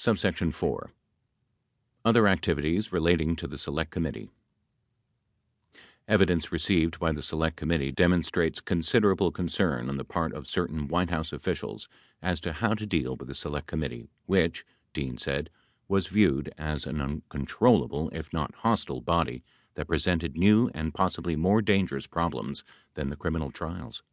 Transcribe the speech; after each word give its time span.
1 0.00 0.14
4. 0.16 0.92
OTHER 2.04 2.28
ACTIVITIES 2.28 2.92
RELATING 2.92 3.34
TO 3.34 3.48
THE 3.48 3.58
SELECT 3.58 3.90
COMMITTEE 3.90 4.30
Evidence 6.06 6.52
received 6.52 7.00
by 7.00 7.10
the 7.10 7.20
Select 7.20 7.56
Committee 7.56 7.90
demonstrates 7.90 8.60
consider 8.60 9.10
able 9.10 9.32
concern 9.32 9.88
on 9.88 9.96
the 9.96 10.04
part 10.04 10.32
of 10.34 10.46
certain 10.46 10.86
White 10.86 11.10
House 11.10 11.32
officials 11.32 11.88
as 12.22 12.38
to 12.42 12.52
how 12.52 12.74
to 12.74 12.86
deal 12.86 13.16
with 13.16 13.26
the 13.26 13.34
Select 13.34 13.66
Committee, 13.66 14.06
which, 14.26 14.64
Dean 14.92 15.18
said, 15.18 15.50
was 15.88 16.06
viewed 16.06 16.54
as 16.56 16.86
an 16.86 17.00
un 17.00 17.22
controllable, 17.28 18.10
if 18.12 18.32
not 18.32 18.54
hostile, 18.54 19.00
body 19.00 19.42
that 19.74 19.88
presented 19.88 20.36
new 20.36 20.70
and 20.74 20.94
possibly 20.94 21.34
more 21.34 21.60
dangerous 21.60 22.06
problems 22.06 22.62
than 22.94 23.10
the 23.10 23.16
criminal 23.16 23.50
trials. 23.50 24.04